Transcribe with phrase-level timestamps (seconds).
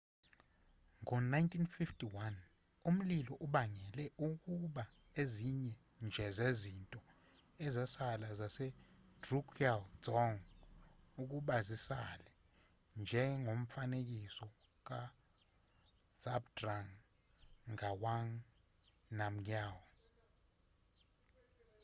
[1.03, 2.35] ngo-1951
[2.89, 4.83] umlilo ubangele ukuba
[5.21, 5.73] ezinye
[6.05, 7.01] nje zezinto
[7.65, 10.37] ezasala zasedrukgyal dzong
[11.21, 12.27] ukuba zisale
[13.01, 14.47] njengomfanekiso
[14.87, 16.89] kazhabdrung
[17.71, 18.31] ngawang
[19.17, 19.77] namgyal